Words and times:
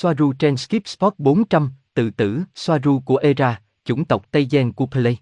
Soaru 0.00 0.32
trên 0.32 0.56
Skip 0.56 0.88
Spot 0.88 1.14
400, 1.18 1.70
tự 1.94 2.10
tử, 2.10 2.42
Soaru 2.54 3.00
của 3.00 3.16
Era, 3.16 3.60
chủng 3.84 4.04
tộc 4.04 4.26
Tây 4.30 4.46
Gen 4.50 4.72
của 4.72 4.86
Play. 4.86 5.18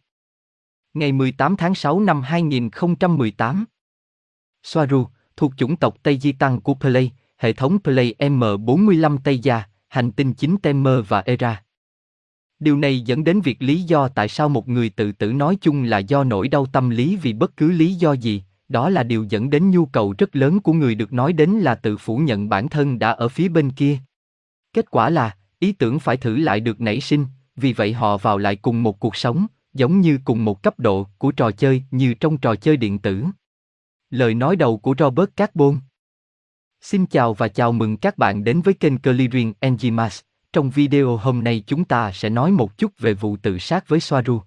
Ngày 0.94 1.12
18 1.12 1.56
tháng 1.56 1.74
6 1.74 2.00
năm 2.00 2.22
2018. 2.22 3.64
Soaru, 4.62 5.06
thuộc 5.36 5.52
chủng 5.56 5.76
tộc 5.76 5.96
Tây 6.02 6.18
Di 6.18 6.32
Tăng 6.32 6.60
của 6.60 6.74
Play, 6.74 7.12
hệ 7.36 7.52
thống 7.52 7.78
Play 7.84 8.14
M45 8.18 9.18
Tây 9.24 9.38
Gia, 9.38 9.62
hành 9.88 10.10
tinh 10.10 10.34
chính 10.34 10.56
Temer 10.56 10.98
và 11.08 11.20
Era. 11.20 11.62
Điều 12.58 12.76
này 12.76 13.00
dẫn 13.00 13.24
đến 13.24 13.40
việc 13.40 13.62
lý 13.62 13.82
do 13.82 14.08
tại 14.08 14.28
sao 14.28 14.48
một 14.48 14.68
người 14.68 14.90
tự 14.90 15.12
tử 15.12 15.32
nói 15.32 15.56
chung 15.60 15.82
là 15.82 15.98
do 15.98 16.24
nỗi 16.24 16.48
đau 16.48 16.66
tâm 16.66 16.90
lý 16.90 17.16
vì 17.16 17.32
bất 17.32 17.56
cứ 17.56 17.70
lý 17.70 17.94
do 17.94 18.12
gì, 18.12 18.42
đó 18.68 18.88
là 18.90 19.02
điều 19.02 19.26
dẫn 19.28 19.50
đến 19.50 19.70
nhu 19.70 19.86
cầu 19.86 20.14
rất 20.18 20.36
lớn 20.36 20.60
của 20.60 20.72
người 20.72 20.94
được 20.94 21.12
nói 21.12 21.32
đến 21.32 21.50
là 21.50 21.74
tự 21.74 21.96
phủ 21.96 22.18
nhận 22.18 22.48
bản 22.48 22.68
thân 22.68 22.98
đã 22.98 23.10
ở 23.10 23.28
phía 23.28 23.48
bên 23.48 23.70
kia. 23.70 23.98
Kết 24.76 24.90
quả 24.90 25.10
là, 25.10 25.36
ý 25.58 25.72
tưởng 25.72 25.98
phải 25.98 26.16
thử 26.16 26.36
lại 26.36 26.60
được 26.60 26.80
nảy 26.80 27.00
sinh, 27.00 27.26
vì 27.56 27.72
vậy 27.72 27.92
họ 27.92 28.18
vào 28.18 28.38
lại 28.38 28.56
cùng 28.56 28.82
một 28.82 29.00
cuộc 29.00 29.16
sống, 29.16 29.46
giống 29.74 30.00
như 30.00 30.18
cùng 30.24 30.44
một 30.44 30.62
cấp 30.62 30.80
độ 30.80 31.06
của 31.18 31.32
trò 31.32 31.50
chơi 31.50 31.82
như 31.90 32.14
trong 32.14 32.38
trò 32.38 32.54
chơi 32.54 32.76
điện 32.76 32.98
tử. 32.98 33.24
Lời 34.10 34.34
nói 34.34 34.56
đầu 34.56 34.78
của 34.78 34.94
Robert 34.98 35.30
Carbon 35.36 35.78
Xin 36.80 37.06
chào 37.06 37.34
và 37.34 37.48
chào 37.48 37.72
mừng 37.72 37.96
các 37.96 38.18
bạn 38.18 38.44
đến 38.44 38.60
với 38.60 38.74
kênh 38.74 38.98
Clearing 38.98 39.52
Enzymas. 39.60 40.22
Trong 40.52 40.70
video 40.70 41.16
hôm 41.16 41.44
nay 41.44 41.64
chúng 41.66 41.84
ta 41.84 42.12
sẽ 42.12 42.30
nói 42.30 42.50
một 42.50 42.78
chút 42.78 42.98
về 42.98 43.14
vụ 43.14 43.36
tự 43.36 43.58
sát 43.58 43.88
với 43.88 44.00
Soaru. 44.00 44.40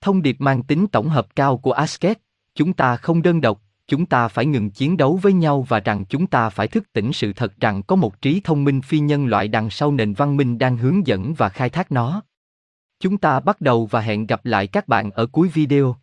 Thông 0.00 0.22
điệp 0.22 0.36
mang 0.38 0.62
tính 0.62 0.86
tổng 0.86 1.08
hợp 1.08 1.36
cao 1.36 1.58
của 1.58 1.72
Asket, 1.72 2.18
chúng 2.54 2.72
ta 2.72 2.96
không 2.96 3.22
đơn 3.22 3.40
độc, 3.40 3.62
chúng 3.92 4.06
ta 4.06 4.28
phải 4.28 4.46
ngừng 4.46 4.70
chiến 4.70 4.96
đấu 4.96 5.18
với 5.22 5.32
nhau 5.32 5.66
và 5.68 5.80
rằng 5.80 6.04
chúng 6.04 6.26
ta 6.26 6.50
phải 6.50 6.68
thức 6.68 6.92
tỉnh 6.92 7.12
sự 7.12 7.32
thật 7.32 7.60
rằng 7.60 7.82
có 7.82 7.96
một 7.96 8.22
trí 8.22 8.40
thông 8.44 8.64
minh 8.64 8.82
phi 8.82 8.98
nhân 8.98 9.26
loại 9.26 9.48
đằng 9.48 9.70
sau 9.70 9.92
nền 9.92 10.12
văn 10.12 10.36
minh 10.36 10.58
đang 10.58 10.76
hướng 10.76 11.06
dẫn 11.06 11.34
và 11.34 11.48
khai 11.48 11.70
thác 11.70 11.92
nó. 11.92 12.22
Chúng 13.00 13.18
ta 13.18 13.40
bắt 13.40 13.60
đầu 13.60 13.86
và 13.86 14.00
hẹn 14.00 14.26
gặp 14.26 14.44
lại 14.44 14.66
các 14.66 14.88
bạn 14.88 15.10
ở 15.10 15.26
cuối 15.26 15.48
video. 15.48 15.96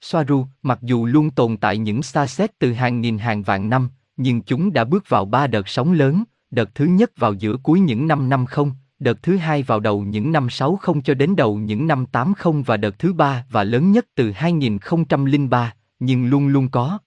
Soaru, 0.00 0.46
mặc 0.62 0.78
dù 0.82 1.06
luôn 1.06 1.30
tồn 1.30 1.56
tại 1.56 1.78
những 1.78 2.02
xa 2.02 2.26
xét 2.26 2.58
từ 2.58 2.72
hàng 2.72 3.00
nghìn 3.00 3.18
hàng 3.18 3.42
vạn 3.42 3.70
năm, 3.70 3.88
nhưng 4.16 4.42
chúng 4.42 4.72
đã 4.72 4.84
bước 4.84 5.08
vào 5.08 5.24
ba 5.24 5.46
đợt 5.46 5.68
sóng 5.68 5.92
lớn, 5.92 6.24
đợt 6.50 6.74
thứ 6.74 6.84
nhất 6.84 7.12
vào 7.16 7.32
giữa 7.32 7.56
cuối 7.62 7.80
những 7.80 8.06
năm 8.06 8.28
năm 8.28 8.46
không, 8.46 8.72
đợt 8.98 9.22
thứ 9.22 9.36
hai 9.36 9.62
vào 9.62 9.80
đầu 9.80 10.02
những 10.02 10.32
năm 10.32 10.50
60 10.50 11.02
cho 11.04 11.14
đến 11.14 11.36
đầu 11.36 11.56
những 11.56 11.86
năm 11.86 12.06
80 12.06 12.62
và 12.66 12.76
đợt 12.76 12.98
thứ 12.98 13.12
ba 13.12 13.44
và 13.50 13.64
lớn 13.64 13.92
nhất 13.92 14.06
từ 14.14 14.30
2003, 14.30 15.72
nhưng 15.98 16.26
luôn 16.26 16.48
luôn 16.48 16.68
có. 16.68 16.98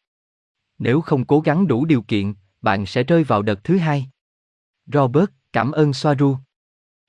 Nếu 0.80 1.02
không 1.02 1.26
cố 1.26 1.40
gắng 1.40 1.68
đủ 1.68 1.86
điều 1.86 2.02
kiện, 2.02 2.34
bạn 2.62 2.86
sẽ 2.86 3.04
rơi 3.04 3.24
vào 3.24 3.42
đợt 3.42 3.64
thứ 3.64 3.78
hai. 3.78 4.10
Robert, 4.86 5.30
cảm 5.54 5.72
ơn 5.72 5.94
Soaru. 5.94 6.38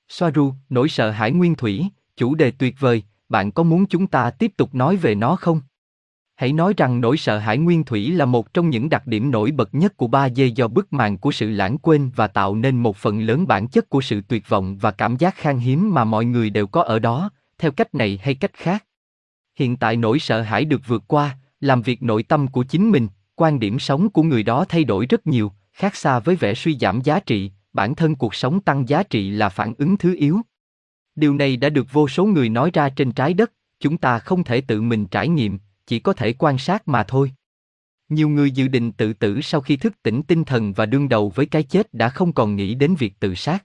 Soaru, 0.09 0.55
nỗi 0.69 0.89
sợ 0.89 1.11
hãi 1.11 1.33
nguyên 1.33 1.55
thủy, 1.55 1.87
chủ 2.17 2.35
đề 2.35 2.51
tuyệt 2.51 2.75
vời, 2.79 3.03
bạn 3.29 3.53
có 3.53 3.63
muốn 3.63 3.87
chúng 3.87 4.07
ta 4.07 4.31
tiếp 4.31 4.53
tục 4.57 4.75
nói 4.75 4.97
về 4.97 5.15
nó 5.15 5.37
không? 5.37 5.61
Hãy 6.35 6.53
nói 6.53 6.75
rằng 6.77 7.01
nỗi 7.01 7.17
sợ 7.17 7.39
hãi 7.39 7.59
nguyên 7.59 7.85
thủy 7.85 8.13
là 8.13 8.25
một 8.25 8.55
trong 8.55 8.71
những 8.71 8.89
đặc 8.89 9.07
điểm 9.07 9.31
nổi 9.31 9.51
bật 9.51 9.75
nhất 9.75 9.97
của 9.97 10.07
ba 10.07 10.29
dê 10.29 10.47
do 10.47 10.69
bức 10.69 10.93
màn 10.93 11.19
của 11.19 11.33
sự 11.33 11.51
lãng 11.51 11.79
quên 11.79 12.11
và 12.17 12.27
tạo 12.27 12.55
nên 12.55 12.83
một 12.83 12.97
phần 12.97 13.21
lớn 13.21 13.47
bản 13.47 13.69
chất 13.69 13.89
của 13.89 14.01
sự 14.01 14.21
tuyệt 14.29 14.49
vọng 14.49 14.79
và 14.81 14.91
cảm 14.91 15.17
giác 15.17 15.35
khan 15.37 15.59
hiếm 15.59 15.95
mà 15.95 16.05
mọi 16.05 16.25
người 16.25 16.51
đều 16.51 16.67
có 16.67 16.83
ở 16.83 16.99
đó, 16.99 17.31
theo 17.59 17.71
cách 17.71 17.95
này 17.95 18.19
hay 18.23 18.35
cách 18.35 18.53
khác. 18.55 18.85
Hiện 19.57 19.77
tại 19.77 19.97
nỗi 19.97 20.19
sợ 20.19 20.43
hãi 20.43 20.65
được 20.65 20.81
vượt 20.87 21.03
qua, 21.07 21.39
làm 21.63 21.83
việc 21.83 22.03
nội 22.03 22.23
tâm 22.23 22.49
của 22.49 22.63
chính 22.63 22.91
mình, 22.91 23.09
quan 23.35 23.59
điểm 23.59 23.79
sống 23.79 24.11
của 24.11 24.23
người 24.23 24.43
đó 24.43 24.65
thay 24.69 24.85
đổi 24.85 25.07
rất 25.07 25.27
nhiều, 25.27 25.53
khác 25.73 25.97
xa 25.97 26.19
với 26.19 26.37
vẻ 26.37 26.55
suy 26.55 26.77
giảm 26.81 27.01
giá 27.01 27.21
trị, 27.21 27.51
bản 27.73 27.95
thân 27.95 28.15
cuộc 28.15 28.35
sống 28.35 28.61
tăng 28.61 28.89
giá 28.89 29.03
trị 29.03 29.31
là 29.31 29.49
phản 29.49 29.75
ứng 29.79 29.97
thứ 29.97 30.17
yếu. 30.19 30.41
Điều 31.15 31.35
này 31.35 31.57
đã 31.57 31.69
được 31.69 31.93
vô 31.93 32.09
số 32.09 32.25
người 32.25 32.49
nói 32.49 32.71
ra 32.73 32.89
trên 32.89 33.13
trái 33.13 33.35
đất, 33.35 33.53
chúng 33.81 33.99
ta 33.99 34.19
không 34.19 34.45
thể 34.45 34.61
tự 34.61 34.83
mình 34.83 35.07
trải 35.07 35.29
nghiệm, 35.29 35.59
chỉ 35.87 35.99
có 35.99 36.13
thể 36.13 36.33
quan 36.39 36.59
sát 36.59 36.89
mà 36.89 37.03
thôi. 37.03 37.33
Nhiều 38.09 38.29
người 38.29 38.51
dự 38.51 38.69
định 38.69 38.93
tự 38.93 39.13
tử 39.13 39.41
sau 39.41 39.61
khi 39.61 39.77
thức 39.77 40.03
tỉnh 40.03 40.23
tinh 40.23 40.45
thần 40.45 40.73
và 40.73 40.87
đương 40.87 41.09
đầu 41.09 41.33
với 41.35 41.47
cái 41.47 41.63
chết 41.63 41.95
đã 41.95 42.09
không 42.09 42.33
còn 42.33 42.57
nghĩ 42.57 42.75
đến 42.75 42.95
việc 42.95 43.21
tự 43.21 43.35
sát. 43.35 43.65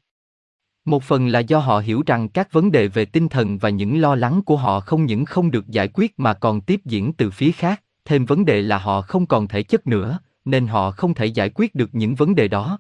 Một 0.86 1.04
phần 1.04 1.28
là 1.28 1.40
do 1.40 1.60
họ 1.60 1.80
hiểu 1.80 2.04
rằng 2.06 2.30
các 2.30 2.52
vấn 2.52 2.72
đề 2.72 2.88
về 2.88 3.06
tinh 3.06 3.30
thần 3.30 3.58
và 3.58 3.70
những 3.70 4.02
lo 4.02 4.16
lắng 4.16 4.42
của 4.46 4.58
họ 4.58 4.80
không 4.80 5.06
những 5.06 5.26
không 5.26 5.52
được 5.52 5.68
giải 5.68 5.90
quyết 5.94 6.20
mà 6.20 6.34
còn 6.34 6.62
tiếp 6.62 6.82
diễn 6.86 7.14
từ 7.14 7.32
phía 7.32 7.52
khác, 7.52 7.84
thêm 8.08 8.26
vấn 8.26 8.46
đề 8.46 8.62
là 8.62 8.78
họ 8.78 9.02
không 9.02 9.26
còn 9.26 9.48
thể 9.48 9.64
chất 9.64 9.88
nữa, 9.88 10.20
nên 10.46 10.68
họ 10.68 10.92
không 10.92 11.14
thể 11.14 11.26
giải 11.26 11.50
quyết 11.56 11.76
được 11.76 11.90
những 11.94 12.16
vấn 12.16 12.36
đề 12.36 12.48
đó. 12.48 12.80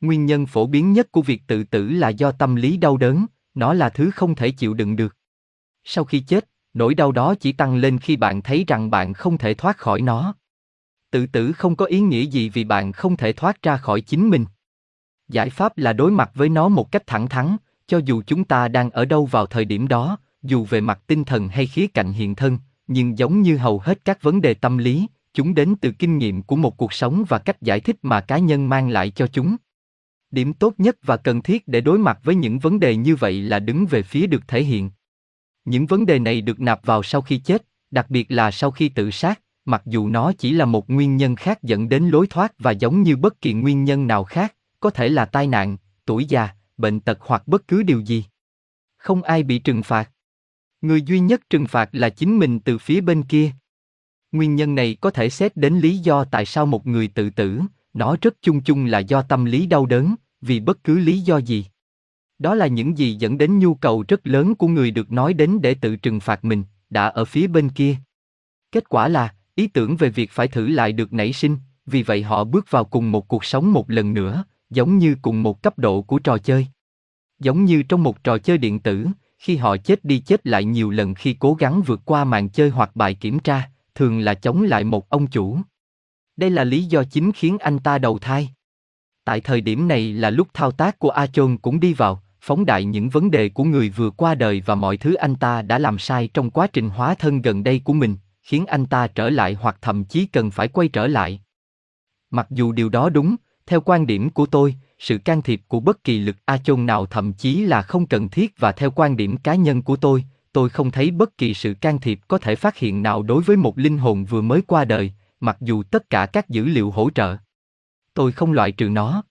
Nguyên 0.00 0.26
nhân 0.26 0.46
phổ 0.46 0.66
biến 0.66 0.92
nhất 0.92 1.12
của 1.12 1.22
việc 1.22 1.42
tự 1.46 1.64
tử 1.64 1.88
là 1.88 2.08
do 2.08 2.32
tâm 2.32 2.54
lý 2.54 2.76
đau 2.76 2.96
đớn, 2.96 3.26
nó 3.54 3.74
là 3.74 3.88
thứ 3.88 4.10
không 4.10 4.34
thể 4.34 4.50
chịu 4.50 4.74
đựng 4.74 4.96
được. 4.96 5.16
Sau 5.84 6.04
khi 6.04 6.20
chết, 6.20 6.48
nỗi 6.74 6.94
đau 6.94 7.12
đó 7.12 7.34
chỉ 7.34 7.52
tăng 7.52 7.76
lên 7.76 7.98
khi 7.98 8.16
bạn 8.16 8.42
thấy 8.42 8.64
rằng 8.66 8.90
bạn 8.90 9.12
không 9.12 9.38
thể 9.38 9.54
thoát 9.54 9.78
khỏi 9.78 10.00
nó. 10.00 10.34
Tự 11.10 11.26
tử 11.26 11.52
không 11.52 11.76
có 11.76 11.84
ý 11.84 12.00
nghĩa 12.00 12.22
gì 12.22 12.48
vì 12.48 12.64
bạn 12.64 12.92
không 12.92 13.16
thể 13.16 13.32
thoát 13.32 13.62
ra 13.62 13.76
khỏi 13.76 14.00
chính 14.00 14.30
mình. 14.30 14.44
Giải 15.28 15.50
pháp 15.50 15.78
là 15.78 15.92
đối 15.92 16.10
mặt 16.10 16.30
với 16.34 16.48
nó 16.48 16.68
một 16.68 16.92
cách 16.92 17.06
thẳng 17.06 17.28
thắn, 17.28 17.56
cho 17.86 18.00
dù 18.04 18.22
chúng 18.26 18.44
ta 18.44 18.68
đang 18.68 18.90
ở 18.90 19.04
đâu 19.04 19.26
vào 19.26 19.46
thời 19.46 19.64
điểm 19.64 19.88
đó, 19.88 20.18
dù 20.42 20.64
về 20.64 20.80
mặt 20.80 21.00
tinh 21.06 21.24
thần 21.24 21.48
hay 21.48 21.66
khía 21.66 21.86
cạnh 21.86 22.12
hiện 22.12 22.34
thân, 22.34 22.58
nhưng 22.92 23.18
giống 23.18 23.42
như 23.42 23.56
hầu 23.56 23.78
hết 23.78 24.04
các 24.04 24.22
vấn 24.22 24.40
đề 24.40 24.54
tâm 24.54 24.78
lý, 24.78 25.06
chúng 25.34 25.54
đến 25.54 25.74
từ 25.80 25.92
kinh 25.92 26.18
nghiệm 26.18 26.42
của 26.42 26.56
một 26.56 26.76
cuộc 26.76 26.92
sống 26.92 27.24
và 27.28 27.38
cách 27.38 27.62
giải 27.62 27.80
thích 27.80 27.96
mà 28.02 28.20
cá 28.20 28.38
nhân 28.38 28.68
mang 28.68 28.88
lại 28.88 29.10
cho 29.10 29.26
chúng. 29.26 29.56
Điểm 30.30 30.52
tốt 30.52 30.74
nhất 30.78 30.96
và 31.02 31.16
cần 31.16 31.42
thiết 31.42 31.68
để 31.68 31.80
đối 31.80 31.98
mặt 31.98 32.18
với 32.24 32.34
những 32.34 32.58
vấn 32.58 32.80
đề 32.80 32.96
như 32.96 33.16
vậy 33.16 33.42
là 33.42 33.58
đứng 33.58 33.86
về 33.86 34.02
phía 34.02 34.26
được 34.26 34.48
thể 34.48 34.62
hiện. 34.62 34.90
Những 35.64 35.86
vấn 35.86 36.06
đề 36.06 36.18
này 36.18 36.40
được 36.40 36.60
nạp 36.60 36.86
vào 36.86 37.02
sau 37.02 37.22
khi 37.22 37.38
chết, 37.38 37.66
đặc 37.90 38.10
biệt 38.10 38.30
là 38.30 38.50
sau 38.50 38.70
khi 38.70 38.88
tự 38.88 39.10
sát, 39.10 39.40
mặc 39.64 39.82
dù 39.86 40.08
nó 40.08 40.32
chỉ 40.38 40.52
là 40.52 40.64
một 40.64 40.90
nguyên 40.90 41.16
nhân 41.16 41.36
khác 41.36 41.62
dẫn 41.62 41.88
đến 41.88 42.08
lối 42.08 42.26
thoát 42.26 42.52
và 42.58 42.70
giống 42.70 43.02
như 43.02 43.16
bất 43.16 43.40
kỳ 43.40 43.52
nguyên 43.52 43.84
nhân 43.84 44.06
nào 44.06 44.24
khác, 44.24 44.54
có 44.80 44.90
thể 44.90 45.08
là 45.08 45.24
tai 45.24 45.46
nạn, 45.46 45.76
tuổi 46.04 46.24
già, 46.24 46.48
bệnh 46.76 47.00
tật 47.00 47.18
hoặc 47.20 47.48
bất 47.48 47.68
cứ 47.68 47.82
điều 47.82 48.00
gì. 48.00 48.24
Không 48.96 49.22
ai 49.22 49.42
bị 49.42 49.58
trừng 49.58 49.82
phạt. 49.82 50.10
Người 50.82 51.02
duy 51.02 51.20
nhất 51.20 51.40
trừng 51.50 51.66
phạt 51.66 51.88
là 51.92 52.08
chính 52.08 52.38
mình 52.38 52.60
từ 52.60 52.78
phía 52.78 53.00
bên 53.00 53.22
kia. 53.22 53.52
Nguyên 54.32 54.56
nhân 54.56 54.74
này 54.74 54.96
có 55.00 55.10
thể 55.10 55.30
xét 55.30 55.56
đến 55.56 55.78
lý 55.78 55.98
do 55.98 56.24
tại 56.24 56.46
sao 56.46 56.66
một 56.66 56.86
người 56.86 57.08
tự 57.08 57.30
tử, 57.30 57.60
nó 57.94 58.16
rất 58.22 58.34
chung 58.42 58.62
chung 58.62 58.84
là 58.84 58.98
do 58.98 59.22
tâm 59.22 59.44
lý 59.44 59.66
đau 59.66 59.86
đớn, 59.86 60.14
vì 60.40 60.60
bất 60.60 60.84
cứ 60.84 60.98
lý 60.98 61.20
do 61.20 61.36
gì. 61.38 61.66
Đó 62.38 62.54
là 62.54 62.66
những 62.66 62.98
gì 62.98 63.14
dẫn 63.14 63.38
đến 63.38 63.58
nhu 63.58 63.74
cầu 63.74 64.04
rất 64.08 64.26
lớn 64.26 64.54
của 64.54 64.68
người 64.68 64.90
được 64.90 65.12
nói 65.12 65.34
đến 65.34 65.58
để 65.62 65.74
tự 65.74 65.96
trừng 65.96 66.20
phạt 66.20 66.44
mình, 66.44 66.64
đã 66.90 67.06
ở 67.06 67.24
phía 67.24 67.46
bên 67.46 67.68
kia. 67.68 67.96
Kết 68.72 68.88
quả 68.88 69.08
là, 69.08 69.34
ý 69.54 69.66
tưởng 69.66 69.96
về 69.96 70.08
việc 70.08 70.30
phải 70.30 70.48
thử 70.48 70.66
lại 70.66 70.92
được 70.92 71.12
nảy 71.12 71.32
sinh, 71.32 71.56
vì 71.86 72.02
vậy 72.02 72.22
họ 72.22 72.44
bước 72.44 72.70
vào 72.70 72.84
cùng 72.84 73.12
một 73.12 73.28
cuộc 73.28 73.44
sống 73.44 73.72
một 73.72 73.90
lần 73.90 74.14
nữa, 74.14 74.44
giống 74.70 74.98
như 74.98 75.16
cùng 75.22 75.42
một 75.42 75.62
cấp 75.62 75.78
độ 75.78 76.02
của 76.02 76.18
trò 76.18 76.38
chơi. 76.38 76.66
Giống 77.40 77.64
như 77.64 77.82
trong 77.82 78.02
một 78.02 78.24
trò 78.24 78.38
chơi 78.38 78.58
điện 78.58 78.80
tử, 78.80 79.06
khi 79.42 79.56
họ 79.56 79.76
chết 79.76 80.04
đi 80.04 80.18
chết 80.18 80.46
lại 80.46 80.64
nhiều 80.64 80.90
lần 80.90 81.14
khi 81.14 81.36
cố 81.38 81.54
gắng 81.54 81.82
vượt 81.82 82.00
qua 82.04 82.24
màn 82.24 82.48
chơi 82.48 82.70
hoặc 82.70 82.96
bài 82.96 83.14
kiểm 83.14 83.38
tra, 83.38 83.70
thường 83.94 84.18
là 84.18 84.34
chống 84.34 84.62
lại 84.62 84.84
một 84.84 85.08
ông 85.08 85.26
chủ. 85.26 85.58
Đây 86.36 86.50
là 86.50 86.64
lý 86.64 86.84
do 86.84 87.04
chính 87.04 87.32
khiến 87.32 87.58
anh 87.58 87.78
ta 87.78 87.98
đầu 87.98 88.18
thai. 88.18 88.50
Tại 89.24 89.40
thời 89.40 89.60
điểm 89.60 89.88
này 89.88 90.12
là 90.12 90.30
lúc 90.30 90.48
thao 90.54 90.70
tác 90.70 90.98
của 90.98 91.10
A 91.10 91.26
Chôn 91.26 91.56
cũng 91.56 91.80
đi 91.80 91.94
vào, 91.94 92.22
phóng 92.40 92.64
đại 92.64 92.84
những 92.84 93.08
vấn 93.08 93.30
đề 93.30 93.48
của 93.48 93.64
người 93.64 93.88
vừa 93.88 94.10
qua 94.10 94.34
đời 94.34 94.62
và 94.66 94.74
mọi 94.74 94.96
thứ 94.96 95.14
anh 95.14 95.34
ta 95.34 95.62
đã 95.62 95.78
làm 95.78 95.98
sai 95.98 96.28
trong 96.34 96.50
quá 96.50 96.66
trình 96.66 96.88
hóa 96.88 97.14
thân 97.14 97.42
gần 97.42 97.62
đây 97.62 97.80
của 97.84 97.92
mình, 97.92 98.16
khiến 98.42 98.66
anh 98.66 98.86
ta 98.86 99.06
trở 99.06 99.30
lại 99.30 99.54
hoặc 99.54 99.76
thậm 99.80 100.04
chí 100.04 100.26
cần 100.26 100.50
phải 100.50 100.68
quay 100.68 100.88
trở 100.88 101.06
lại. 101.06 101.40
Mặc 102.30 102.46
dù 102.50 102.72
điều 102.72 102.88
đó 102.88 103.08
đúng, 103.08 103.36
theo 103.66 103.80
quan 103.80 104.06
điểm 104.06 104.30
của 104.30 104.46
tôi, 104.46 104.76
sự 104.98 105.18
can 105.18 105.42
thiệp 105.42 105.60
của 105.68 105.80
bất 105.80 106.04
kỳ 106.04 106.18
lực 106.18 106.36
a 106.44 106.58
chôn 106.58 106.86
nào 106.86 107.06
thậm 107.06 107.32
chí 107.32 107.64
là 107.64 107.82
không 107.82 108.06
cần 108.06 108.28
thiết 108.28 108.54
và 108.58 108.72
theo 108.72 108.90
quan 108.90 109.16
điểm 109.16 109.36
cá 109.36 109.54
nhân 109.54 109.82
của 109.82 109.96
tôi, 109.96 110.24
tôi 110.52 110.68
không 110.68 110.90
thấy 110.90 111.10
bất 111.10 111.38
kỳ 111.38 111.54
sự 111.54 111.74
can 111.80 111.98
thiệp 112.00 112.20
có 112.28 112.38
thể 112.38 112.56
phát 112.56 112.76
hiện 112.76 113.02
nào 113.02 113.22
đối 113.22 113.42
với 113.42 113.56
một 113.56 113.78
linh 113.78 113.98
hồn 113.98 114.24
vừa 114.24 114.40
mới 114.40 114.62
qua 114.62 114.84
đời, 114.84 115.12
mặc 115.40 115.56
dù 115.60 115.82
tất 115.82 116.10
cả 116.10 116.26
các 116.26 116.48
dữ 116.48 116.64
liệu 116.64 116.90
hỗ 116.90 117.10
trợ. 117.10 117.36
Tôi 118.14 118.32
không 118.32 118.52
loại 118.52 118.72
trừ 118.72 118.88
nó. 118.88 119.22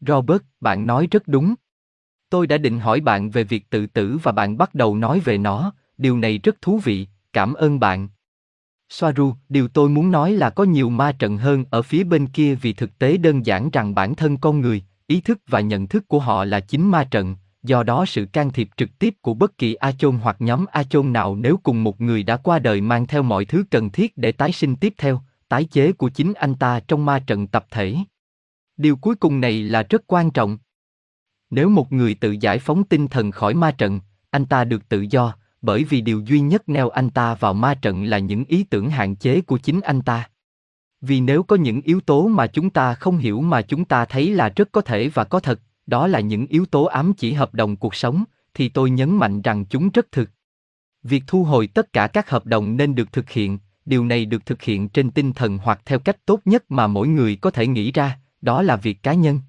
Robert, 0.00 0.42
bạn 0.60 0.86
nói 0.86 1.08
rất 1.10 1.28
đúng. 1.28 1.54
Tôi 2.30 2.46
đã 2.46 2.58
định 2.58 2.80
hỏi 2.80 3.00
bạn 3.00 3.30
về 3.30 3.44
việc 3.44 3.70
tự 3.70 3.86
tử 3.86 4.18
và 4.22 4.32
bạn 4.32 4.58
bắt 4.58 4.74
đầu 4.74 4.96
nói 4.96 5.20
về 5.20 5.38
nó, 5.38 5.72
điều 5.98 6.18
này 6.18 6.38
rất 6.38 6.62
thú 6.62 6.78
vị, 6.78 7.06
cảm 7.32 7.54
ơn 7.54 7.80
bạn. 7.80 8.08
Soaru, 8.90 9.34
điều 9.48 9.68
tôi 9.68 9.88
muốn 9.88 10.10
nói 10.10 10.32
là 10.32 10.50
có 10.50 10.64
nhiều 10.64 10.90
ma 10.90 11.12
trận 11.12 11.36
hơn 11.36 11.64
ở 11.70 11.82
phía 11.82 12.04
bên 12.04 12.26
kia 12.26 12.54
vì 12.54 12.72
thực 12.72 12.98
tế 12.98 13.16
đơn 13.16 13.46
giản 13.46 13.70
rằng 13.70 13.94
bản 13.94 14.14
thân 14.14 14.36
con 14.36 14.60
người, 14.60 14.82
ý 15.06 15.20
thức 15.20 15.40
và 15.46 15.60
nhận 15.60 15.88
thức 15.88 16.08
của 16.08 16.18
họ 16.18 16.44
là 16.44 16.60
chính 16.60 16.90
ma 16.90 17.04
trận, 17.04 17.36
do 17.62 17.82
đó 17.82 18.06
sự 18.06 18.26
can 18.32 18.50
thiệp 18.50 18.68
trực 18.76 18.98
tiếp 18.98 19.14
của 19.20 19.34
bất 19.34 19.58
kỳ 19.58 19.74
a 19.74 19.92
chôn 19.92 20.16
hoặc 20.16 20.36
nhóm 20.38 20.64
a 20.72 20.82
chôn 20.82 21.12
nào 21.12 21.36
nếu 21.36 21.56
cùng 21.62 21.84
một 21.84 22.00
người 22.00 22.22
đã 22.22 22.36
qua 22.36 22.58
đời 22.58 22.80
mang 22.80 23.06
theo 23.06 23.22
mọi 23.22 23.44
thứ 23.44 23.64
cần 23.70 23.90
thiết 23.90 24.16
để 24.16 24.32
tái 24.32 24.52
sinh 24.52 24.76
tiếp 24.76 24.94
theo, 24.98 25.20
tái 25.48 25.64
chế 25.64 25.92
của 25.92 26.08
chính 26.08 26.34
anh 26.34 26.54
ta 26.54 26.80
trong 26.80 27.04
ma 27.04 27.18
trận 27.18 27.46
tập 27.46 27.66
thể. 27.70 27.96
Điều 28.76 28.96
cuối 28.96 29.14
cùng 29.14 29.40
này 29.40 29.62
là 29.62 29.82
rất 29.82 30.02
quan 30.06 30.30
trọng. 30.30 30.58
Nếu 31.50 31.68
một 31.68 31.92
người 31.92 32.14
tự 32.14 32.36
giải 32.40 32.58
phóng 32.58 32.84
tinh 32.84 33.08
thần 33.08 33.30
khỏi 33.30 33.54
ma 33.54 33.70
trận, 33.70 34.00
anh 34.30 34.46
ta 34.46 34.64
được 34.64 34.88
tự 34.88 35.06
do, 35.10 35.34
bởi 35.62 35.84
vì 35.84 36.00
điều 36.00 36.20
duy 36.20 36.40
nhất 36.40 36.68
neo 36.68 36.88
anh 36.88 37.10
ta 37.10 37.34
vào 37.34 37.54
ma 37.54 37.74
trận 37.74 38.04
là 38.04 38.18
những 38.18 38.44
ý 38.44 38.64
tưởng 38.64 38.90
hạn 38.90 39.16
chế 39.16 39.40
của 39.40 39.58
chính 39.58 39.80
anh 39.80 40.02
ta. 40.02 40.28
Vì 41.00 41.20
nếu 41.20 41.42
có 41.42 41.56
những 41.56 41.80
yếu 41.80 42.00
tố 42.00 42.28
mà 42.28 42.46
chúng 42.46 42.70
ta 42.70 42.94
không 42.94 43.18
hiểu 43.18 43.40
mà 43.40 43.62
chúng 43.62 43.84
ta 43.84 44.04
thấy 44.04 44.30
là 44.30 44.48
rất 44.56 44.68
có 44.72 44.80
thể 44.80 45.08
và 45.08 45.24
có 45.24 45.40
thật, 45.40 45.60
đó 45.86 46.06
là 46.06 46.20
những 46.20 46.46
yếu 46.46 46.66
tố 46.66 46.84
ám 46.84 47.12
chỉ 47.12 47.32
hợp 47.32 47.54
đồng 47.54 47.76
cuộc 47.76 47.94
sống, 47.94 48.24
thì 48.54 48.68
tôi 48.68 48.90
nhấn 48.90 49.16
mạnh 49.16 49.42
rằng 49.42 49.64
chúng 49.64 49.90
rất 49.90 50.12
thực. 50.12 50.30
Việc 51.02 51.24
thu 51.26 51.44
hồi 51.44 51.66
tất 51.66 51.92
cả 51.92 52.06
các 52.06 52.30
hợp 52.30 52.46
đồng 52.46 52.76
nên 52.76 52.94
được 52.94 53.12
thực 53.12 53.30
hiện, 53.30 53.58
điều 53.84 54.04
này 54.04 54.24
được 54.24 54.46
thực 54.46 54.62
hiện 54.62 54.88
trên 54.88 55.10
tinh 55.10 55.32
thần 55.32 55.58
hoặc 55.58 55.80
theo 55.84 55.98
cách 55.98 56.26
tốt 56.26 56.40
nhất 56.44 56.64
mà 56.68 56.86
mỗi 56.86 57.08
người 57.08 57.36
có 57.36 57.50
thể 57.50 57.66
nghĩ 57.66 57.92
ra, 57.92 58.18
đó 58.40 58.62
là 58.62 58.76
việc 58.76 59.02
cá 59.02 59.14
nhân. 59.14 59.40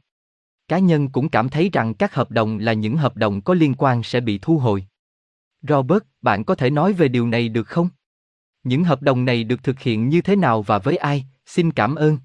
Cá 0.67 0.79
nhân 0.79 1.09
cũng 1.09 1.29
cảm 1.29 1.49
thấy 1.49 1.69
rằng 1.73 1.93
các 1.93 2.15
hợp 2.15 2.31
đồng 2.31 2.57
là 2.57 2.73
những 2.73 2.97
hợp 2.97 3.17
đồng 3.17 3.41
có 3.41 3.53
liên 3.53 3.73
quan 3.77 4.03
sẽ 4.03 4.19
bị 4.19 4.39
thu 4.41 4.57
hồi. 4.57 4.85
Robert, 5.67 6.03
bạn 6.21 6.43
có 6.43 6.55
thể 6.55 6.69
nói 6.69 6.93
về 6.93 7.07
điều 7.07 7.27
này 7.27 7.49
được 7.49 7.67
không? 7.67 7.89
Những 8.63 8.83
hợp 8.83 9.01
đồng 9.01 9.25
này 9.25 9.43
được 9.43 9.63
thực 9.63 9.79
hiện 9.79 10.09
như 10.09 10.21
thế 10.21 10.35
nào 10.35 10.61
và 10.61 10.79
với 10.79 10.97
ai? 10.97 11.25
Xin 11.45 11.71
cảm 11.71 11.95
ơn. 11.95 12.17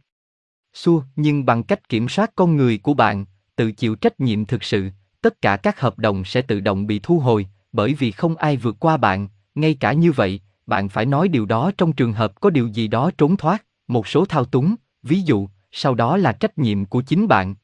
Xua, 0.75 1.03
nhưng 1.17 1.45
bằng 1.45 1.63
cách 1.63 1.89
kiểm 1.89 2.09
soát 2.09 2.33
con 2.35 2.57
người 2.57 2.79
của 2.79 2.95
bạn, 2.95 3.25
tự 3.57 3.73
chịu 3.73 3.95
trách 3.95 4.21
nhiệm 4.21 4.45
thực 4.45 4.65
sự, 4.65 4.91
tất 5.21 5.43
cả 5.43 5.57
các 5.57 5.81
hợp 5.81 5.99
đồng 5.99 6.25
sẽ 6.25 6.43
tự 6.43 6.61
động 6.61 6.87
bị 6.87 7.01
thu 7.03 7.19
hồi, 7.19 7.47
bởi 7.73 7.95
vì 7.95 8.11
không 8.11 8.37
ai 8.37 8.57
vượt 8.57 8.77
qua 8.81 8.97
bạn, 8.97 9.29
ngay 9.55 9.75
cả 9.75 9.93
như 9.93 10.13
vậy, 10.13 10.41
bạn 10.67 10.89
phải 10.89 11.07
nói 11.07 11.29
điều 11.29 11.47
đó 11.47 11.71
trong 11.79 11.93
trường 11.93 12.13
hợp 12.13 12.41
có 12.41 12.51
điều 12.51 12.67
gì 12.67 12.89
đó 12.89 13.11
trốn 13.19 13.37
thoát, 13.37 13.65
một 13.89 14.07
số 14.07 14.25
thao 14.25 14.45
túng, 14.45 14.75
ví 15.03 15.21
dụ, 15.21 15.49
sau 15.73 15.95
đó 15.95 16.17
là 16.17 16.33
trách 16.33 16.59
nhiệm 16.59 16.85
của 16.85 17.03
chính 17.03 17.29
bạn. 17.29 17.55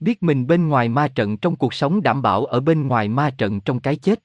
Biết 0.00 0.22
mình 0.22 0.46
bên 0.46 0.68
ngoài 0.68 0.88
ma 0.88 1.08
trận 1.08 1.36
trong 1.36 1.56
cuộc 1.56 1.74
sống 1.74 2.02
đảm 2.02 2.22
bảo 2.22 2.44
ở 2.44 2.60
bên 2.60 2.88
ngoài 2.88 3.08
ma 3.08 3.30
trận 3.30 3.60
trong 3.60 3.80
cái 3.80 3.96
chết. 3.96 4.22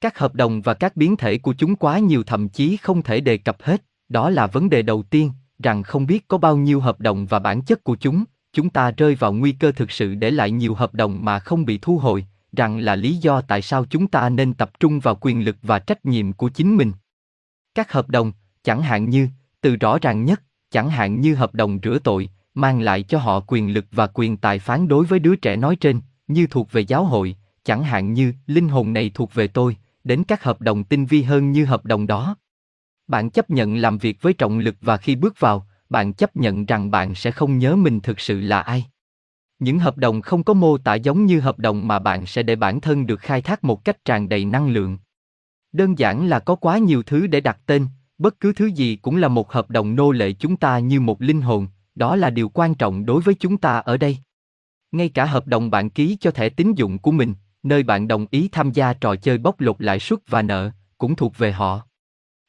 Các 0.00 0.18
hợp 0.18 0.34
đồng 0.34 0.60
và 0.60 0.74
các 0.74 0.96
biến 0.96 1.16
thể 1.16 1.38
của 1.38 1.54
chúng 1.58 1.76
quá 1.76 1.98
nhiều 1.98 2.22
thậm 2.22 2.48
chí 2.48 2.76
không 2.76 3.02
thể 3.02 3.20
đề 3.20 3.36
cập 3.36 3.62
hết, 3.62 3.82
đó 4.08 4.30
là 4.30 4.46
vấn 4.46 4.70
đề 4.70 4.82
đầu 4.82 5.02
tiên, 5.02 5.32
rằng 5.62 5.82
không 5.82 6.06
biết 6.06 6.28
có 6.28 6.38
bao 6.38 6.56
nhiêu 6.56 6.80
hợp 6.80 7.00
đồng 7.00 7.26
và 7.26 7.38
bản 7.38 7.62
chất 7.62 7.84
của 7.84 7.96
chúng, 7.96 8.24
chúng 8.52 8.70
ta 8.70 8.90
rơi 8.90 9.14
vào 9.14 9.32
nguy 9.32 9.52
cơ 9.52 9.72
thực 9.72 9.90
sự 9.90 10.14
để 10.14 10.30
lại 10.30 10.50
nhiều 10.50 10.74
hợp 10.74 10.94
đồng 10.94 11.24
mà 11.24 11.38
không 11.38 11.64
bị 11.64 11.78
thu 11.82 11.98
hồi, 11.98 12.26
rằng 12.52 12.78
là 12.78 12.96
lý 12.96 13.16
do 13.16 13.40
tại 13.40 13.62
sao 13.62 13.84
chúng 13.90 14.08
ta 14.08 14.28
nên 14.28 14.54
tập 14.54 14.70
trung 14.80 15.00
vào 15.00 15.18
quyền 15.20 15.44
lực 15.44 15.56
và 15.62 15.78
trách 15.78 16.06
nhiệm 16.06 16.32
của 16.32 16.48
chính 16.48 16.76
mình. 16.76 16.92
Các 17.74 17.92
hợp 17.92 18.08
đồng, 18.08 18.32
chẳng 18.62 18.82
hạn 18.82 19.10
như, 19.10 19.28
từ 19.60 19.76
rõ 19.76 19.98
ràng 20.02 20.24
nhất, 20.24 20.42
chẳng 20.70 20.90
hạn 20.90 21.20
như 21.20 21.34
hợp 21.34 21.54
đồng 21.54 21.78
rửa 21.82 21.98
tội, 22.04 22.30
mang 22.54 22.80
lại 22.80 23.02
cho 23.02 23.18
họ 23.18 23.40
quyền 23.46 23.74
lực 23.74 23.86
và 23.92 24.06
quyền 24.06 24.36
tài 24.36 24.58
phán 24.58 24.88
đối 24.88 25.04
với 25.04 25.18
đứa 25.18 25.36
trẻ 25.36 25.56
nói 25.56 25.76
trên, 25.76 26.00
như 26.28 26.46
thuộc 26.46 26.72
về 26.72 26.80
giáo 26.80 27.04
hội, 27.04 27.36
chẳng 27.64 27.82
hạn 27.82 28.12
như 28.12 28.32
linh 28.46 28.68
hồn 28.68 28.92
này 28.92 29.10
thuộc 29.14 29.34
về 29.34 29.48
tôi, 29.48 29.76
đến 30.04 30.24
các 30.24 30.44
hợp 30.44 30.60
đồng 30.60 30.84
tinh 30.84 31.06
vi 31.06 31.22
hơn 31.22 31.52
như 31.52 31.64
hợp 31.64 31.84
đồng 31.84 32.06
đó. 32.06 32.36
Bạn 33.06 33.30
chấp 33.30 33.50
nhận 33.50 33.76
làm 33.76 33.98
việc 33.98 34.22
với 34.22 34.32
trọng 34.32 34.58
lực 34.58 34.76
và 34.80 34.96
khi 34.96 35.16
bước 35.16 35.40
vào, 35.40 35.66
bạn 35.88 36.12
chấp 36.12 36.36
nhận 36.36 36.66
rằng 36.66 36.90
bạn 36.90 37.14
sẽ 37.14 37.30
không 37.30 37.58
nhớ 37.58 37.76
mình 37.76 38.00
thực 38.00 38.20
sự 38.20 38.40
là 38.40 38.60
ai. 38.60 38.86
Những 39.58 39.78
hợp 39.78 39.96
đồng 39.96 40.20
không 40.20 40.44
có 40.44 40.54
mô 40.54 40.78
tả 40.78 40.94
giống 40.94 41.26
như 41.26 41.40
hợp 41.40 41.58
đồng 41.58 41.88
mà 41.88 41.98
bạn 41.98 42.26
sẽ 42.26 42.42
để 42.42 42.56
bản 42.56 42.80
thân 42.80 43.06
được 43.06 43.20
khai 43.20 43.42
thác 43.42 43.64
một 43.64 43.84
cách 43.84 44.04
tràn 44.04 44.28
đầy 44.28 44.44
năng 44.44 44.68
lượng. 44.68 44.98
Đơn 45.72 45.98
giản 45.98 46.26
là 46.26 46.38
có 46.38 46.54
quá 46.54 46.78
nhiều 46.78 47.02
thứ 47.02 47.26
để 47.26 47.40
đặt 47.40 47.58
tên, 47.66 47.86
bất 48.18 48.40
cứ 48.40 48.52
thứ 48.52 48.66
gì 48.66 48.96
cũng 48.96 49.16
là 49.16 49.28
một 49.28 49.52
hợp 49.52 49.70
đồng 49.70 49.96
nô 49.96 50.12
lệ 50.12 50.32
chúng 50.32 50.56
ta 50.56 50.78
như 50.78 51.00
một 51.00 51.22
linh 51.22 51.40
hồn, 51.40 51.68
đó 51.94 52.16
là 52.16 52.30
điều 52.30 52.48
quan 52.48 52.74
trọng 52.74 53.06
đối 53.06 53.20
với 53.22 53.34
chúng 53.34 53.58
ta 53.58 53.78
ở 53.78 53.96
đây. 53.96 54.18
Ngay 54.92 55.08
cả 55.08 55.24
hợp 55.24 55.46
đồng 55.46 55.70
bạn 55.70 55.90
ký 55.90 56.16
cho 56.20 56.30
thẻ 56.30 56.48
tín 56.48 56.72
dụng 56.74 56.98
của 56.98 57.12
mình, 57.12 57.34
nơi 57.62 57.82
bạn 57.82 58.08
đồng 58.08 58.26
ý 58.30 58.48
tham 58.52 58.72
gia 58.72 58.92
trò 58.92 59.16
chơi 59.16 59.38
bóc 59.38 59.60
lột 59.60 59.76
lãi 59.78 59.98
suất 59.98 60.18
và 60.28 60.42
nợ, 60.42 60.70
cũng 60.98 61.16
thuộc 61.16 61.38
về 61.38 61.52
họ. 61.52 61.80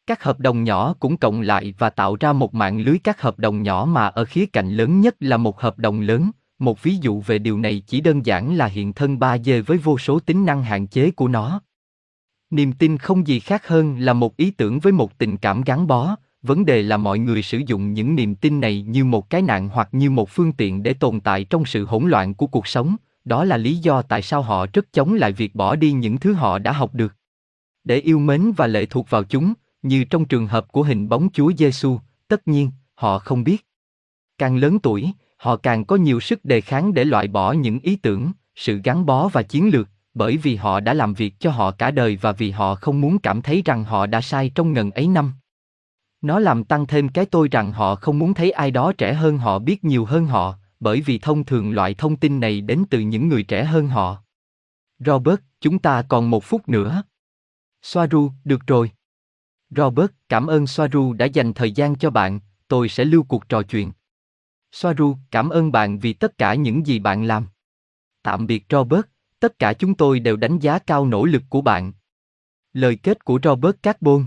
Các 0.07 0.23
hợp 0.23 0.39
đồng 0.39 0.63
nhỏ 0.63 0.95
cũng 0.99 1.17
cộng 1.17 1.41
lại 1.41 1.73
và 1.77 1.89
tạo 1.89 2.17
ra 2.19 2.33
một 2.33 2.53
mạng 2.53 2.79
lưới 2.79 2.97
các 3.03 3.21
hợp 3.21 3.39
đồng 3.39 3.63
nhỏ 3.63 3.85
mà 3.89 4.07
ở 4.07 4.25
khía 4.25 4.45
cạnh 4.45 4.69
lớn 4.69 5.01
nhất 5.01 5.15
là 5.19 5.37
một 5.37 5.61
hợp 5.61 5.79
đồng 5.79 6.01
lớn. 6.01 6.31
Một 6.59 6.83
ví 6.83 6.97
dụ 7.01 7.21
về 7.21 7.39
điều 7.39 7.57
này 7.57 7.83
chỉ 7.87 8.01
đơn 8.01 8.25
giản 8.25 8.55
là 8.55 8.65
hiện 8.65 8.93
thân 8.93 9.17
3D 9.17 9.63
với 9.63 9.77
vô 9.77 9.97
số 9.97 10.19
tính 10.19 10.45
năng 10.45 10.63
hạn 10.63 10.87
chế 10.87 11.11
của 11.11 11.27
nó. 11.27 11.61
Niềm 12.49 12.73
tin 12.73 12.97
không 12.97 13.27
gì 13.27 13.39
khác 13.39 13.67
hơn 13.67 13.99
là 13.99 14.13
một 14.13 14.37
ý 14.37 14.51
tưởng 14.51 14.79
với 14.79 14.93
một 14.93 15.17
tình 15.17 15.37
cảm 15.37 15.61
gắn 15.61 15.87
bó, 15.87 16.15
vấn 16.41 16.65
đề 16.65 16.81
là 16.81 16.97
mọi 16.97 17.19
người 17.19 17.41
sử 17.41 17.61
dụng 17.67 17.93
những 17.93 18.15
niềm 18.15 18.35
tin 18.35 18.59
này 18.59 18.81
như 18.81 19.05
một 19.05 19.29
cái 19.29 19.41
nạn 19.41 19.69
hoặc 19.69 19.89
như 19.91 20.09
một 20.09 20.29
phương 20.29 20.51
tiện 20.51 20.83
để 20.83 20.93
tồn 20.93 21.19
tại 21.19 21.43
trong 21.43 21.65
sự 21.65 21.85
hỗn 21.85 22.09
loạn 22.09 22.33
của 22.33 22.47
cuộc 22.47 22.67
sống, 22.67 22.95
đó 23.25 23.43
là 23.43 23.57
lý 23.57 23.77
do 23.77 24.01
tại 24.01 24.21
sao 24.21 24.41
họ 24.41 24.65
rất 24.73 24.93
chống 24.93 25.13
lại 25.13 25.31
việc 25.31 25.55
bỏ 25.55 25.75
đi 25.75 25.91
những 25.91 26.17
thứ 26.17 26.33
họ 26.33 26.59
đã 26.59 26.71
học 26.71 26.93
được. 26.93 27.15
Để 27.83 27.97
yêu 27.97 28.19
mến 28.19 28.51
và 28.57 28.67
lệ 28.67 28.85
thuộc 28.85 29.09
vào 29.09 29.23
chúng, 29.23 29.53
như 29.81 30.03
trong 30.03 30.25
trường 30.25 30.47
hợp 30.47 30.71
của 30.71 30.83
hình 30.83 31.09
bóng 31.09 31.29
Chúa 31.33 31.51
Giêsu, 31.57 31.99
tất 32.27 32.47
nhiên, 32.47 32.71
họ 32.95 33.19
không 33.19 33.43
biết. 33.43 33.65
Càng 34.37 34.57
lớn 34.57 34.79
tuổi, 34.79 35.11
họ 35.37 35.57
càng 35.57 35.85
có 35.85 35.95
nhiều 35.95 36.19
sức 36.19 36.45
đề 36.45 36.61
kháng 36.61 36.93
để 36.93 37.03
loại 37.03 37.27
bỏ 37.27 37.51
những 37.51 37.79
ý 37.79 37.95
tưởng, 37.95 38.31
sự 38.55 38.81
gắn 38.83 39.05
bó 39.05 39.27
và 39.27 39.43
chiến 39.43 39.69
lược, 39.73 39.87
bởi 40.13 40.37
vì 40.37 40.55
họ 40.55 40.79
đã 40.79 40.93
làm 40.93 41.13
việc 41.13 41.39
cho 41.39 41.51
họ 41.51 41.71
cả 41.71 41.91
đời 41.91 42.17
và 42.21 42.31
vì 42.31 42.51
họ 42.51 42.75
không 42.75 43.01
muốn 43.01 43.19
cảm 43.19 43.41
thấy 43.41 43.61
rằng 43.65 43.83
họ 43.83 44.05
đã 44.05 44.21
sai 44.21 44.51
trong 44.55 44.73
ngần 44.73 44.91
ấy 44.91 45.07
năm. 45.07 45.33
Nó 46.21 46.39
làm 46.39 46.63
tăng 46.63 46.87
thêm 46.87 47.09
cái 47.09 47.25
tôi 47.25 47.47
rằng 47.51 47.71
họ 47.71 47.95
không 47.95 48.19
muốn 48.19 48.33
thấy 48.33 48.51
ai 48.51 48.71
đó 48.71 48.93
trẻ 48.97 49.13
hơn 49.13 49.37
họ 49.37 49.59
biết 49.59 49.83
nhiều 49.83 50.05
hơn 50.05 50.25
họ, 50.25 50.55
bởi 50.81 51.01
vì 51.01 51.19
thông 51.19 51.45
thường 51.45 51.71
loại 51.71 51.93
thông 51.93 52.17
tin 52.17 52.39
này 52.39 52.61
đến 52.61 52.83
từ 52.89 52.99
những 52.99 53.27
người 53.27 53.43
trẻ 53.43 53.63
hơn 53.63 53.87
họ. 53.87 54.23
Robert, 54.99 55.39
chúng 55.59 55.79
ta 55.79 56.01
còn 56.09 56.29
một 56.29 56.43
phút 56.43 56.69
nữa. 56.69 57.03
Soaru, 57.81 58.31
được 58.43 58.67
rồi. 58.67 58.91
Robert, 59.69 60.11
cảm 60.29 60.47
ơn 60.47 60.67
Soaru 60.67 61.13
đã 61.13 61.25
dành 61.25 61.53
thời 61.53 61.71
gian 61.71 61.95
cho 61.95 62.09
bạn, 62.09 62.39
tôi 62.67 62.89
sẽ 62.89 63.05
lưu 63.05 63.23
cuộc 63.23 63.49
trò 63.49 63.63
chuyện. 63.63 63.91
Soaru, 64.71 65.17
cảm 65.31 65.49
ơn 65.49 65.71
bạn 65.71 65.99
vì 65.99 66.13
tất 66.13 66.37
cả 66.37 66.55
những 66.55 66.87
gì 66.87 66.99
bạn 66.99 67.23
làm. 67.23 67.47
Tạm 68.23 68.47
biệt 68.47 68.65
Robert, 68.69 69.05
tất 69.39 69.59
cả 69.59 69.73
chúng 69.73 69.95
tôi 69.95 70.19
đều 70.19 70.35
đánh 70.35 70.59
giá 70.59 70.79
cao 70.79 71.05
nỗ 71.05 71.25
lực 71.25 71.43
của 71.49 71.61
bạn. 71.61 71.93
Lời 72.73 72.95
kết 72.95 73.25
của 73.25 73.39
Robert 73.43 73.75
Carbon 73.83 74.25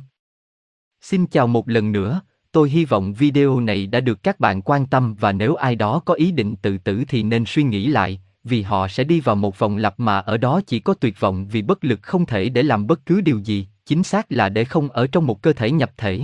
Xin 1.00 1.26
chào 1.26 1.46
một 1.46 1.68
lần 1.68 1.92
nữa, 1.92 2.20
tôi 2.54 2.70
hy 2.70 2.84
vọng 2.84 3.12
video 3.12 3.60
này 3.60 3.86
đã 3.86 4.00
được 4.00 4.22
các 4.22 4.40
bạn 4.40 4.62
quan 4.62 4.86
tâm 4.86 5.14
và 5.14 5.32
nếu 5.32 5.54
ai 5.54 5.76
đó 5.76 6.02
có 6.04 6.14
ý 6.14 6.32
định 6.32 6.56
tự 6.56 6.78
tử 6.78 7.04
thì 7.08 7.22
nên 7.22 7.44
suy 7.46 7.62
nghĩ 7.62 7.86
lại, 7.86 8.20
vì 8.44 8.62
họ 8.62 8.88
sẽ 8.88 9.04
đi 9.04 9.20
vào 9.20 9.36
một 9.36 9.58
vòng 9.58 9.76
lặp 9.76 10.00
mà 10.00 10.18
ở 10.18 10.36
đó 10.36 10.60
chỉ 10.66 10.80
có 10.80 10.94
tuyệt 10.94 11.20
vọng 11.20 11.46
vì 11.46 11.62
bất 11.62 11.84
lực 11.84 12.02
không 12.02 12.26
thể 12.26 12.48
để 12.48 12.62
làm 12.62 12.86
bất 12.86 13.06
cứ 13.06 13.20
điều 13.20 13.38
gì, 13.38 13.68
chính 13.86 14.02
xác 14.02 14.32
là 14.32 14.48
để 14.48 14.64
không 14.64 14.88
ở 14.88 15.06
trong 15.06 15.26
một 15.26 15.42
cơ 15.42 15.52
thể 15.52 15.70
nhập 15.70 15.92
thể. 15.96 16.22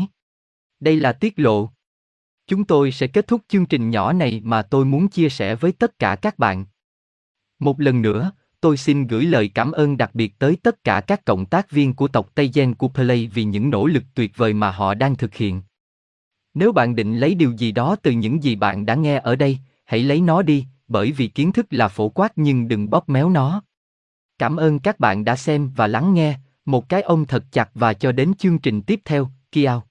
Đây 0.81 0.97
là 0.97 1.13
tiết 1.13 1.39
lộ. 1.39 1.71
Chúng 2.47 2.65
tôi 2.65 2.93
sẽ 2.93 3.07
kết 3.07 3.27
thúc 3.27 3.41
chương 3.49 3.67
trình 3.67 3.91
nhỏ 3.91 4.13
này 4.13 4.41
mà 4.45 4.63
tôi 4.63 4.85
muốn 4.85 5.09
chia 5.09 5.29
sẻ 5.29 5.55
với 5.55 5.73
tất 5.73 5.99
cả 5.99 6.17
các 6.17 6.39
bạn. 6.39 6.65
Một 7.59 7.81
lần 7.81 8.03
nữa, 8.03 8.33
tôi 8.61 8.77
xin 8.77 9.07
gửi 9.07 9.25
lời 9.25 9.51
cảm 9.55 9.73
ơn 9.73 9.97
đặc 9.97 10.15
biệt 10.15 10.39
tới 10.39 10.57
tất 10.63 10.85
cả 10.85 11.01
các 11.01 11.25
cộng 11.25 11.47
tác 11.47 11.71
viên 11.71 11.95
của 11.95 12.09
tộc 12.09 12.31
Tây 12.35 12.51
Gen 12.55 12.75
của 12.75 12.89
Play 12.89 13.31
vì 13.35 13.45
những 13.45 13.71
nỗ 13.71 13.87
lực 13.87 14.05
tuyệt 14.15 14.37
vời 14.37 14.55
mà 14.55 14.71
họ 14.71 14.95
đang 14.95 15.17
thực 15.17 15.35
hiện. 15.35 15.63
Nếu 16.55 16.73
bạn 16.73 16.95
định 16.95 17.17
lấy 17.17 17.35
điều 17.35 17.53
gì 17.53 17.73
đó 17.73 17.97
từ 18.03 18.11
những 18.11 18.43
gì 18.43 18.57
bạn 18.57 18.87
đã 18.87 18.95
nghe 18.95 19.21
ở 19.21 19.37
đây, 19.37 19.59
hãy 19.85 20.03
lấy 20.03 20.21
nó 20.21 20.43
đi, 20.43 20.67
bởi 20.89 21.13
vì 21.13 21.27
kiến 21.27 21.53
thức 21.53 21.67
là 21.71 21.89
phổ 21.89 22.09
quát 22.09 22.33
nhưng 22.37 22.69
đừng 22.69 22.91
bóp 22.91 23.09
méo 23.09 23.31
nó. 23.31 23.63
Cảm 24.39 24.57
ơn 24.57 24.79
các 24.79 25.01
bạn 25.01 25.25
đã 25.25 25.37
xem 25.37 25.71
và 25.77 25.87
lắng 25.87 26.15
nghe, 26.15 26.39
một 26.65 26.89
cái 26.89 27.03
ôm 27.03 27.25
thật 27.25 27.45
chặt 27.53 27.71
và 27.75 27.95
cho 27.95 28.13
đến 28.13 28.35
chương 28.35 28.59
trình 28.59 28.83
tiếp 28.83 29.01
theo, 29.05 29.29
Kiao. 29.53 29.90